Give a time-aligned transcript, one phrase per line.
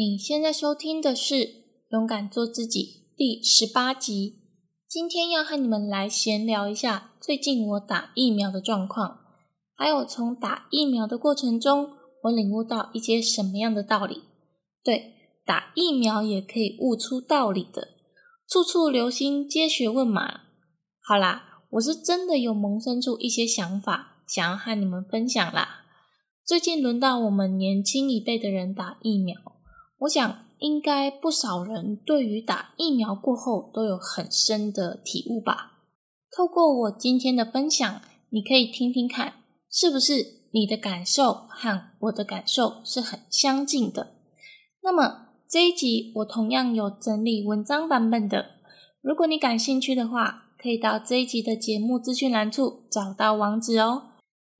[0.00, 1.34] 你现在收听的是
[1.88, 4.36] 《勇敢做自己》第十八集。
[4.86, 9.18] 今天要和你们来闲聊一下最近我打疫苗的状况，
[9.74, 14.22] 还有从打疫苗的过程中，我领悟到一些什么样的道理。
[14.84, 15.14] 对，
[15.44, 17.88] 打疫苗也可以悟出道理的。
[18.48, 20.42] 处处留心，皆学问嘛。
[21.02, 25.86] 好啦，我是真的有萌生出一些想法，想要和你们分享啦。
[26.46, 29.34] 最近轮到我们年轻一辈的人打疫苗。
[30.00, 35.78] 我想，应该不少人对于打疫苗过后都有很深的体悟吧。
[36.30, 38.00] 透过我今天的分享，
[38.30, 39.34] 你可以听听看，
[39.70, 40.12] 是不是
[40.52, 44.14] 你的感受和我的感受是很相近的。
[44.82, 48.52] 那么这一集我同样有整理文章版本的，
[49.00, 54.10] 如果你感兴趣的话，可以到这一集的节目资讯栏处找到网址哦。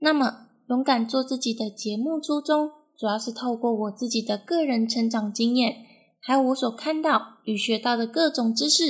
[0.01, 2.78] 那么，勇敢做自己的节目初衷。
[2.99, 5.87] 主要是透过我自己的个人成长经验，
[6.21, 8.83] 还有我所看到与学到的各种知识，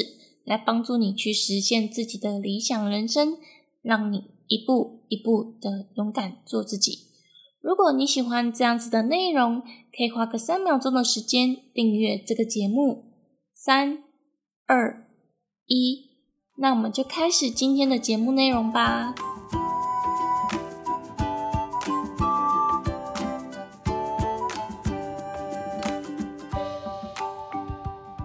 [0.44, 3.36] 来帮助你去实现自己的理想人生，
[3.82, 7.06] 让你一步一步的勇敢做自己。
[7.60, 9.60] 如果你喜欢这样子的内容，
[9.94, 13.12] 可以花个三秒钟的时间订阅这个节目。
[13.52, 14.04] 三、
[14.66, 15.06] 二、
[15.66, 16.12] 一，
[16.56, 19.14] 那我们就开始今天的节目内容吧。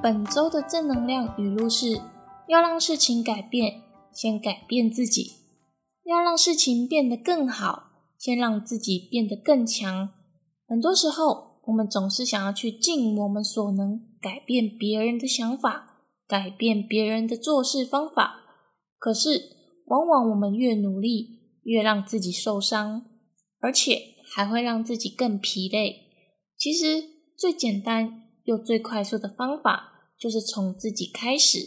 [0.04, 1.94] 本周的正能量语录是：
[2.50, 5.38] 要让事情改变，先改变自己；
[6.04, 7.84] 要让事情变得更好，
[8.20, 10.10] 先让自己变得更强。
[10.68, 18.42] 很多时候，我们总是想要去尽我们所能改变别人的想法，改变别人的做事方法。
[19.00, 23.06] 可是，往往我们越努力，越让自己受伤，
[23.62, 26.02] 而且还会让自己更疲累。
[26.58, 27.02] 其实，
[27.38, 29.92] 最简单又最快速的方法。
[30.18, 31.60] 就是从自己开始，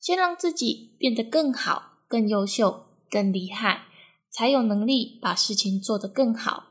[0.00, 3.82] 先让自己变得更好、更优秀、更厉害，
[4.30, 6.68] 才有能力把事情做得更好。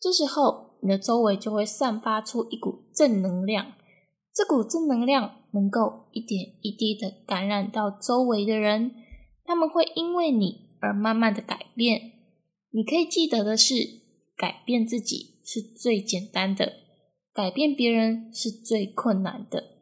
[0.00, 3.72] 这时候，你的周围就会散发出一股正能量，
[4.34, 8.94] 这股正能量能够一点一滴的感染到周围的人，
[9.44, 12.12] 他们会因为你而慢慢的改变。
[12.70, 13.74] 你可以记得的是，
[14.36, 16.72] 改变自己是最简单的，
[17.34, 19.79] 改变别人是最困难的。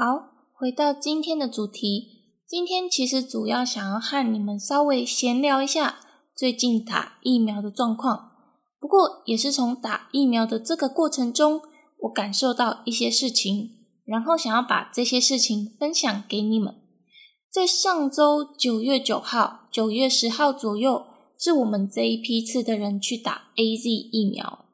[0.00, 0.30] 好。
[0.54, 6.00] 回到今天的主题，今天其实主要想要和你们稍微闲聊一下
[6.34, 8.30] 最近打疫苗的状况。
[8.78, 11.60] 不过也是从打疫苗的这个过程中，
[11.98, 13.72] 我感受到一些事情，
[14.06, 16.76] 然后想要把这些事情分享给你们。
[17.52, 21.04] 在上周九月九号、九月十号左右，
[21.38, 24.64] 是我们这一批次的人去打 A Z 疫苗。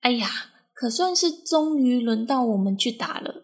[0.00, 0.30] 哎呀，
[0.72, 3.39] 可算是终于轮到我们去打了。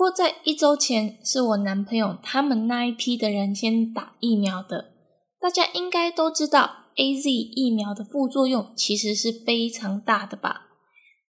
[0.00, 4.92] 不过，在一周前，是我男朋友他们那一批的人先打疫苗的。
[5.38, 10.68] 大家应该都知道，A Z 疫苗的副作用其实是非常大的吧？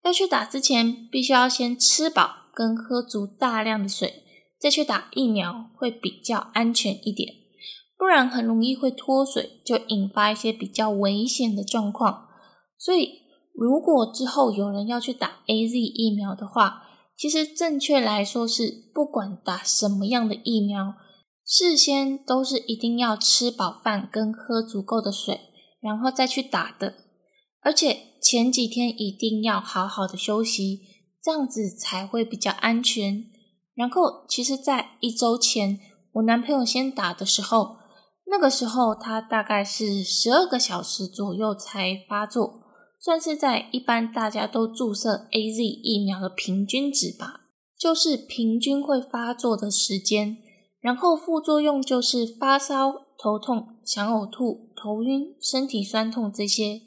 [0.05, 4.23] 要去打之前，必须要先吃饱跟喝足大量的水，
[4.61, 7.33] 再去打疫苗会比较安全一点。
[7.97, 12.27] 不然很容易会脱水，就引发一些比较危险的状况。
[12.79, 13.23] 所以，
[13.55, 16.83] 如果之后有人要去打 A Z 疫苗的话，
[17.19, 20.95] 其实正确来说是，不管打什么样的疫苗，
[21.45, 25.41] 事先都是一定要吃饱饭跟喝足够的水，
[25.81, 26.95] 然后再去打的。
[27.61, 30.81] 而且前几天一定要好好的休息，
[31.21, 33.25] 这样子才会比较安全。
[33.75, 35.81] 然后，其实，在一周前，
[36.13, 37.79] 我男朋友先打的时候，
[38.27, 42.68] 那个时候他大概是十二个小时左右才发作。
[43.01, 47.43] 算是在一般大家都注射 A Z 疫苗的平均值吧，
[47.79, 50.39] 就是平均会发作的时间，
[50.81, 56.83] 然后副作用就是发烧、头痛、想呕吐、头晕、身体酸痛这些。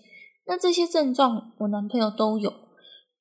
[0.48, 2.52] 那这些症状我男朋友都有，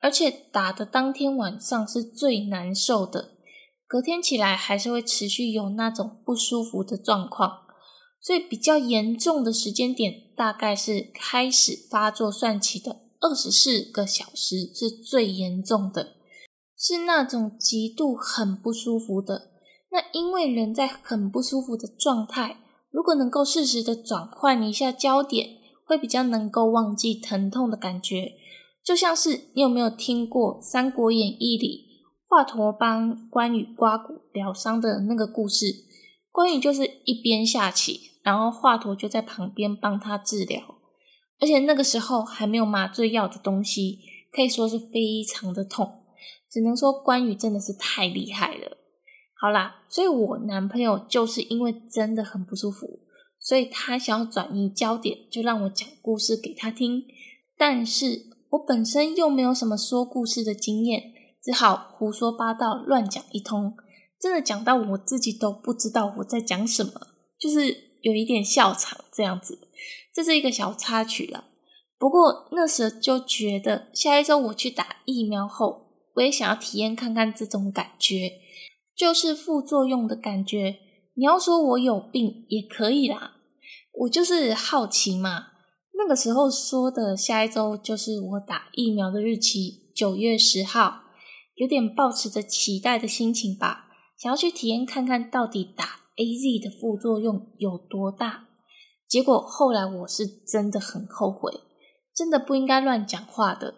[0.01, 3.37] 而且打的当天晚上是最难受的，
[3.87, 7.70] 隔天起来还是会持续有那种不舒服的状况。
[8.21, 16.17] 所以比较严重的时间点，大概是开始发作算起的二十四个小时是最严重的，
[16.79, 19.51] 是那种极度很不舒服的。
[19.91, 22.59] 那因为人在很不舒服的状态，
[22.91, 25.49] 如果能够适时的转换一下焦点，
[25.87, 28.35] 会比较能够忘记疼痛的感觉。
[28.85, 31.87] 就像是你有没有听过《三国演义》里
[32.29, 35.67] 华佗帮关羽刮骨疗伤的那个故事？
[36.31, 38.10] 关羽就是一边下棋。
[38.23, 40.63] 然后华佗就在旁边帮他治疗，
[41.41, 43.99] 而且那个时候还没有麻醉药的东西，
[44.33, 46.05] 可以说是非常的痛。
[46.51, 48.77] 只能说关羽真的是太厉害了。
[49.41, 53.01] 好啦，所以我男朋友就是因为真的很不舒服，
[53.39, 57.05] 所以他想要转移焦点，就让我讲故事给他听。
[57.57, 61.13] 但是我本身又没有什么说故事的经验，
[61.43, 63.75] 只好胡说八道乱讲一通，
[64.21, 66.93] 真的讲到我自己都不知道我在讲什么，
[67.39, 69.69] 就是有一点笑场这样子。
[70.13, 71.45] 这是一个小插曲了。
[71.99, 78.41] 不过那时就觉得，下一周我去打疫苗后，我也想要体验看看这种感觉，
[78.97, 80.77] 就是副作用的感觉。
[81.15, 83.35] 你要说我有病也可以啦，
[84.01, 85.49] 我就是好奇嘛。
[85.99, 91.03] 那个时候说的下一周就是我打疫苗的日期，九月十号，
[91.57, 93.89] 有点抱持着期待的心情吧，
[94.19, 98.49] 想要去体验看看到底打 A Z 的副作用有多大。
[99.09, 101.51] 结果后来我是真的很后悔。
[102.15, 103.75] 真的不应该乱讲话的。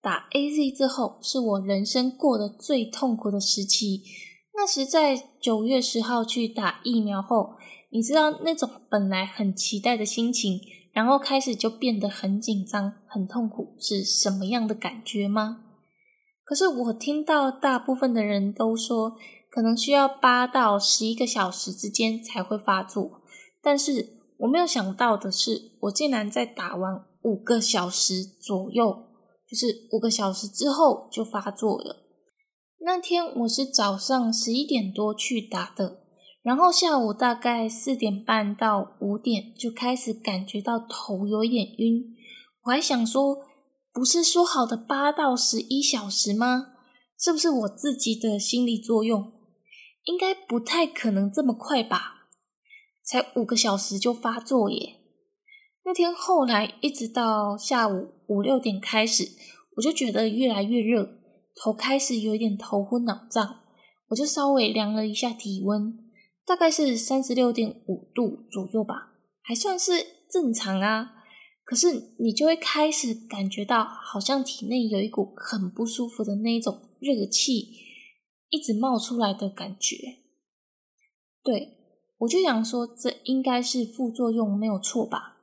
[0.00, 4.02] 打 A Z 之后，是我人生过得最痛苦的时期。
[4.54, 7.56] 那时在九月十号去打疫苗后，
[7.90, 10.58] 你知道那种本来很期待的心情，
[10.92, 15.64] 然后开始就变得很紧张、很痛苦，是什么样的感觉吗？
[16.44, 19.16] 可是我听到大部分的人都说，
[19.52, 23.20] 可能需要八到十一个小时之间才会发作。
[23.62, 27.04] 但是我没有想到的是，我竟然在打完。
[27.24, 28.84] 五个小时左右，
[29.48, 31.98] 就是五个小时之后就发作了。
[32.80, 36.00] 那天我是早上十一点多去打的，
[36.42, 42.02] 然后下午大概四点半到五点就开始感觉到头有点晕。
[42.64, 43.36] 我还想说，
[43.92, 46.72] 不是说好的八到十一小时吗？
[47.16, 49.32] 是不是我自己的心理作用？
[50.04, 52.28] 应该不太可能这么快吧？
[53.04, 55.00] 才五个小时就发作耶！
[55.84, 59.24] 那天后来一直到下午五六点开始，
[59.76, 61.18] 我就觉得越来越热，
[61.54, 63.60] 头开始有一点头昏脑胀，
[64.08, 65.98] 我就稍微量了一下体温，
[66.46, 69.92] 大概是三十六点五度左右吧，还算是
[70.30, 71.10] 正常啊。
[71.64, 77.68] 可是你就会开始感觉到，好像体内有一股很不舒服的那种热气
[78.52, 80.18] 一直冒出来的感觉。
[81.42, 81.78] 对
[82.18, 85.38] 我就想说，这应该是副作用，没有错吧？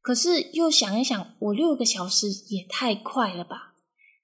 [0.00, 3.74] 可是又想一想，我六个小时也太快了吧？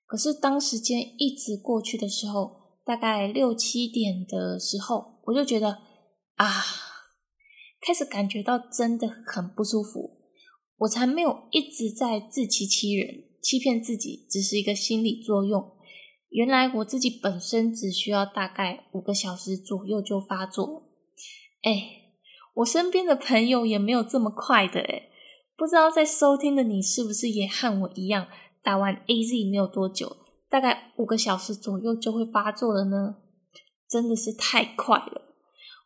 [0.07, 5.83] 可是当时间一直过去的时候，大概六七点的时候，我就觉得
[6.37, 6.65] 啊，
[7.81, 10.23] 开始感觉到真的很不舒服。
[10.79, 15.74] 我才没有一直在自欺欺人，欺骗自己只是一个心理作用。
[16.35, 20.91] 原来我自己本身只需要大概五个小时左右就发作。
[21.63, 22.11] 哎，
[22.55, 25.03] 我身边的朋友也没有这么快的哎。
[25.57, 28.27] 不知道在收听的你是不是也和我一样，
[28.65, 30.17] 打完 A Z 没有多久，
[30.51, 33.19] 大概五个小时左右就会发作了呢？
[33.89, 35.37] 真的是太快了！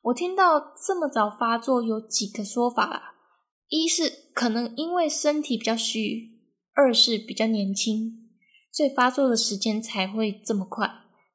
[0.04, 3.16] 我听到这么早发作有几个说法啦：
[3.68, 6.40] 一是可能因为身体比较虚，
[6.72, 8.17] 二是比较年轻，
[8.78, 10.88] 所以发作的时间才会这么快。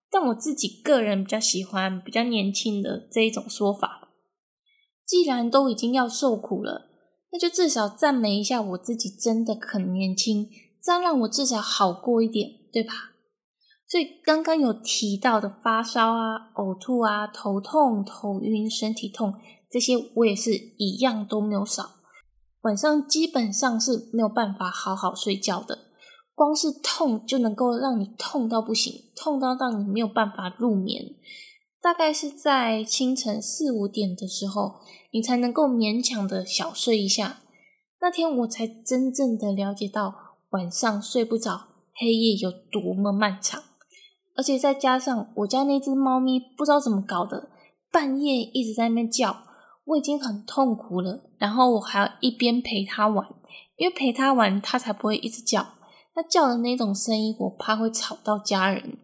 [0.10, 4.08] 但我自己个人比较喜欢比较年轻的这一种说法。
[5.06, 6.92] 既然都已经要受苦了。
[7.34, 10.48] 那就至少赞美一下我自己，真的很年轻，
[10.82, 12.94] 这样让我至少好过一点，对吧？
[13.88, 19.34] 所以刚刚有提到的发烧啊、呕吐啊、头痛、头晕、身体痛
[19.70, 21.96] 这些，我也是一样都没有少。
[22.62, 25.88] 晚上基本上是没有办法好好睡觉的，
[26.36, 31.16] 光是痛就能够让你痛到不行，痛到让你没有办法入眠。
[31.82, 34.82] 大概是在清晨四五点的时候。
[35.16, 37.42] 你才能够勉强的小睡一下。
[38.02, 40.16] 那天我才真正的了解到
[40.50, 43.62] 晚上睡不着，黑夜有多么漫长。
[44.36, 47.52] 而且再加上我家那只猫咪不知道怎么搞的，
[47.92, 49.44] 半夜一直在那边叫，
[49.86, 51.30] 我已经很痛苦了。
[51.38, 53.28] 然后我还要一边陪它玩，
[53.78, 55.76] 因为陪它玩它才不会一直叫。
[56.14, 58.98] 它叫的那种声音，我怕会吵到家人。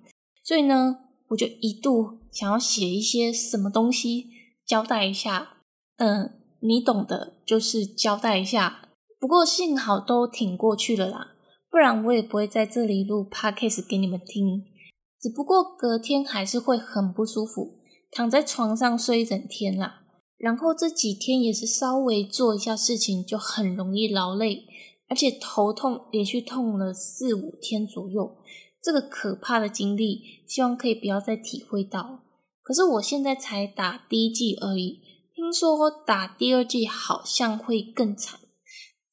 [0.44, 0.98] 所以呢，
[1.30, 4.28] 我就一度想要写一些什么东西
[4.66, 5.58] 交代一下。
[5.98, 8.90] 嗯，你懂的，就是交代一下。
[9.20, 11.32] 不过幸好都挺过去了啦，
[11.70, 14.64] 不然我也不会在这里录 podcast 给你们听。
[15.20, 17.80] 只不过隔天还是会很不舒服，
[18.12, 20.04] 躺在床上睡一整天啦。
[20.38, 24.64] 然后这几天也是稍微做一下事情就很容易劳累，
[25.10, 28.38] 而且头痛连续痛了四五天左右，
[28.82, 32.22] 这个可怕的经历，希望可以不要再体会到。
[32.62, 35.02] 可是我现在才打第一剂而已。
[35.34, 38.40] 听说打第二剂好像会更惨，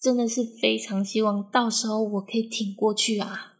[0.00, 3.54] 真的是非常希望到时候我可以挺过去啊！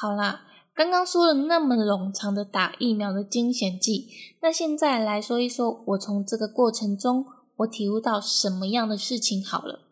[0.00, 4.08] 好啦，刚刚说了那么冗长的打疫苗的惊险记，
[4.40, 7.26] 那现在来说一说，我从这个过程中
[7.58, 9.87] 我体悟到什么样的事情好了。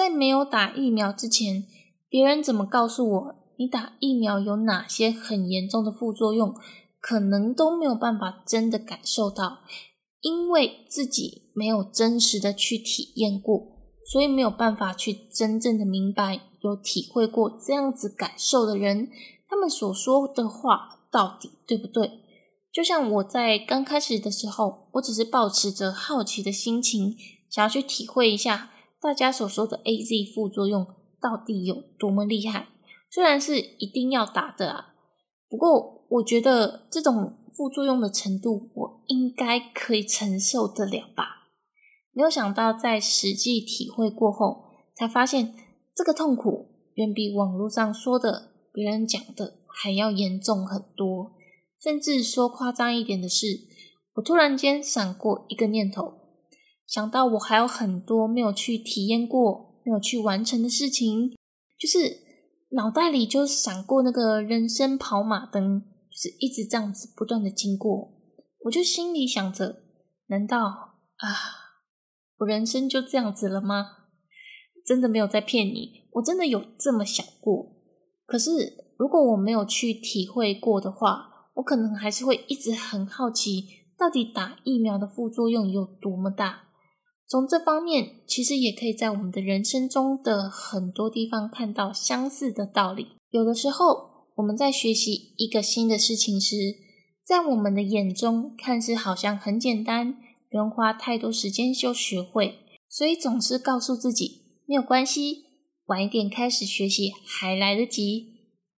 [0.00, 1.66] 在没有打疫苗之前，
[2.08, 6.54] 别人怎么告诉我你打疫苗有哪些很严重的副作用，
[7.02, 9.58] 可能都没有办法真的感受到，
[10.22, 13.60] 因为自己没有真实的去体验过，
[14.10, 19.10] 所以没有办法去真正的明白有体会过这样子感受的人。
[19.50, 22.10] 他们所说的话到底对不对？
[22.72, 27.14] 就像我在刚开始的时候，我只是保持着好奇的心情，
[27.50, 30.86] 想要去体会一下大家所说的 A Z 副作用
[31.20, 32.68] 到底有多么厉害。
[33.10, 34.94] 虽然是一定要打的啊，
[35.48, 41.48] 不过我觉得这种副作用的程度，我应该可以承受得了吧。
[42.12, 44.64] 没有想到在实际体会过后，
[44.94, 45.54] 才发现
[45.94, 48.50] 这个痛苦远比网络上说的。
[48.72, 51.32] 别人讲的还要严重很多，
[51.82, 53.46] 甚至说夸张一点的是，
[54.14, 56.19] 我突然间闪过一个念头，
[56.90, 61.30] 想到我还有很多没有去体验过、没有去完成的事情，
[61.78, 61.98] 就是
[62.70, 68.10] 脑袋里就闪过那个人生跑马灯，就是一直这样子不断的经过，
[68.64, 69.84] 我就心里想着，
[70.26, 71.30] 难道啊，
[72.38, 73.98] 我人生就这样子了吗？
[74.84, 77.76] 真的没有在骗你，我真的有这么想过。
[78.26, 78.50] 可是，
[78.98, 86.69] 如果我没有去体会过的话，我可能还是会一直很好奇，到底打疫苗的副作用有多么大。
[87.30, 93.06] 从这方面，其实也可以在我们的人生中的很多地方看到相似的道理。
[93.30, 96.56] 有的时候，我们在学习一个新的事情时，
[97.24, 100.14] 在我们的眼中看似好像很简单，
[100.50, 102.58] 不用花太多时间就学会，
[102.88, 105.44] 所以总是告诉自己没有关系。
[105.86, 108.26] 晚一点开始学习还来得及，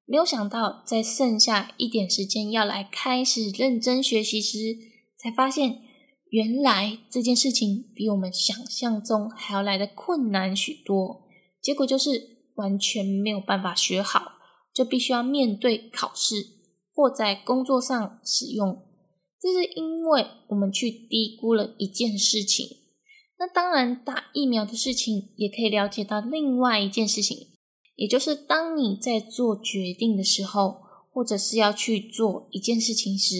[0.07, 4.77] 没有想到在剩下一点时间要来开始认真学习时，
[5.17, 5.83] 才发现
[6.31, 11.29] 原来这件事情比我们想象中还要来的困难许多。
[11.61, 14.33] 结果就是完全没有办法学好，
[14.73, 16.35] 就必须要面对考试
[16.95, 18.83] 或在工作上使用。
[19.41, 22.67] 这是因为我们去低估了一件事情。
[23.39, 27.49] 那当然，打疫苗的事情也可以了解到另外一件事情，
[27.97, 33.35] 也就是当你在做决定的时候，或者是要去做一件事情时，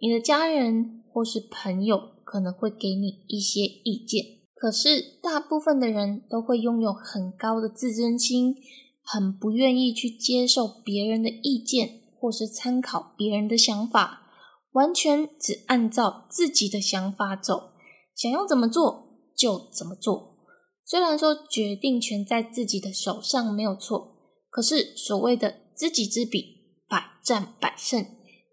[0.00, 4.24] 你的家人或是朋友可能会给你一些意见。
[4.54, 8.54] 可是，大部分的人都会拥有很高的自尊心，
[9.02, 14.30] 很不愿意去接受别人的意见，或是参考别人的想法，
[14.70, 17.72] 完全只按照自己的想法走。
[18.14, 20.36] 想要怎么做就怎么做。
[20.84, 28.06] 虽然说决定权在自己的手上没有错，可是所谓的知己知彼，百战百胜，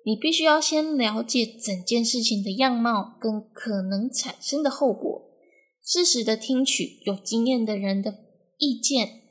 [0.06, 5.24] 你必须要先了解整件事情的样貌跟可能产生的后果，
[5.84, 8.14] 适时的听取有经验的人的
[8.60, 9.22] 意见，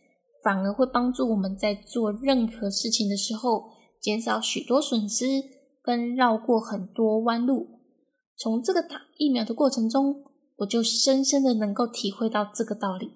[0.42, 5.44] 反而会帮助我们在做任何事情的时候减少许多损失，
[5.80, 7.68] 跟绕过很多弯路。
[8.36, 10.24] 从这个打疫苗的过程中，
[10.56, 13.12] 我就深深的能够体会到这个道理。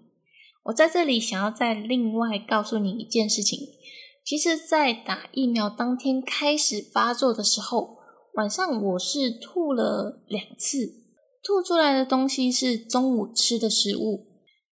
[0.66, 3.58] 我在这里想要再另外告诉你一件事情，
[4.24, 7.96] 其实，在打疫苗当天开始发作的时候，
[8.34, 10.78] 晚上我是吐了两次，
[11.42, 14.26] 吐出来的东西是中午吃的食物。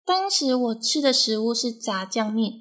[0.05, 2.53] 当时我吃的食物是炸酱面，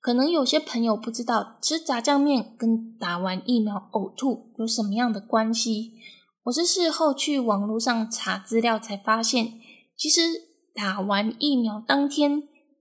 [0.00, 5.92] 可能有些朋友不知道吃炸酱面跟打完疫苗呕吐有什么样的关系。
[6.44, 9.54] 我是事后去网络上查资料才发现，
[9.96, 10.20] 其实
[10.74, 12.30] 打完疫苗当天，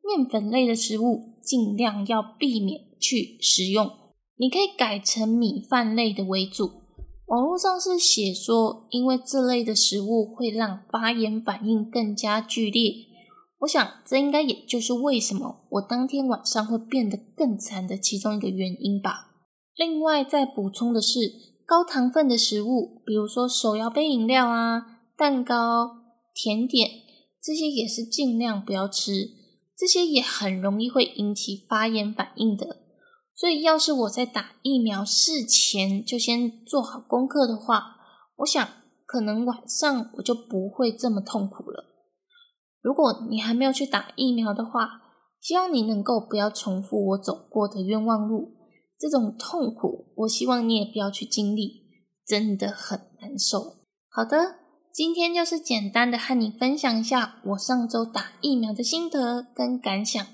[0.04, 3.91] 面粉类的食物尽量要避免去食用。
[4.38, 6.72] 你可以改成米饭类的为主。
[7.27, 12.93] 网络上是写说，因为这类的食物会让发炎反应更加剧烈。
[13.60, 19.31] 我想，这应该也就是为什么我当天晚上会变得更惨的其中一个原因吧。
[19.75, 21.51] 另外，再补充的是。
[21.65, 25.91] 高糖分的食物，比如说手摇杯饮料啊、蛋糕、
[26.36, 26.91] 甜点，
[27.41, 29.29] 这些也是尽量不要吃。
[29.75, 32.83] 这些也很容易会引起发炎反应的。
[33.44, 37.98] 所以，要是我在打疫苗事前就先做好功课的话，
[38.38, 38.66] 我想
[39.06, 41.84] 可能晚上我就不会这么痛苦了。
[42.82, 45.02] 如果你还没有去打疫苗的话，
[45.42, 48.56] 希望你能够不要重复我走过的冤枉路。
[48.98, 51.82] 这种痛苦，我希望你也不要去经历，
[52.26, 53.60] 真的很难受。
[54.08, 54.56] 好的，
[54.94, 60.26] 今天就是简单的和你分享一下我上周打疫苗的心得跟感想。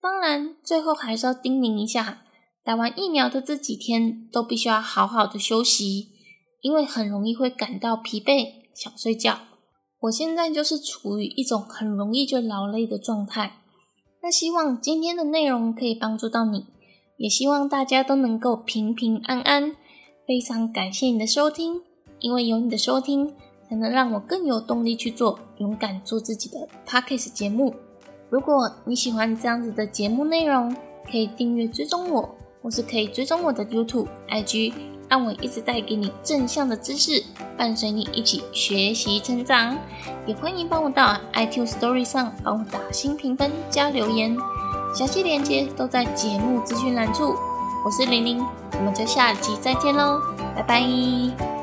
[0.00, 2.20] 当然，最后还是要叮咛一下，
[2.64, 6.08] 打完疫苗的这几天都必须要好好的休息，
[6.62, 9.40] 因为很容易会感到疲惫，想睡觉。
[10.00, 13.58] 我现在就是处于一种很容易就劳累的状态。
[14.22, 16.64] 那希望今天的内容可以帮助到你，
[17.18, 19.76] 也希望大家都能够平平安安。
[20.26, 21.82] 非常感谢你的收听，
[22.20, 23.34] 因为有你的收听，
[23.68, 27.74] 才能让我更有动力去做勇敢做自己的 Podcast 节目。
[28.30, 30.74] 如果你喜欢这样子的节目内容，
[31.10, 32.34] 可以订阅追踪我。
[32.64, 34.72] 我是可以追踪我的 YouTube、IG，
[35.06, 37.22] 让我一直带给你正向的知识，
[37.58, 39.76] 伴随你一起学习成长。
[40.26, 44.34] 也欢迎帮我到 iQ Story 上帮我打新评分加留言，
[44.96, 47.34] 详细链接都在节目资讯栏处。
[47.84, 48.42] 我是玲玲，
[48.78, 50.18] 我们就下集再见喽，
[50.56, 51.53] 拜拜。